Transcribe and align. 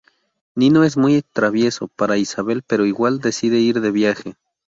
Nino 0.55 0.83
es 0.83 0.97
muy 0.97 1.21
travieso 1.31 1.87
para 1.87 2.17
Isabel 2.17 2.63
pero 2.65 2.87
igual 2.87 3.19
decide 3.19 3.59
ir 3.59 3.81
de 3.81 3.91
viaje. 3.91 4.33